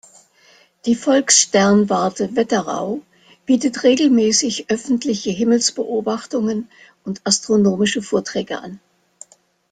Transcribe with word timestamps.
Die 0.87 0.95
Volkssternwarte 0.95 2.35
Wetterau 2.35 3.01
bietet 3.45 3.83
regelmäßig 3.83 4.71
öffentliche 4.71 5.29
Himmelsbeobachtungen 5.29 6.71
und 7.03 7.21
astronomische 7.23 8.01
Vorträge 8.01 8.59
an. 8.59 8.79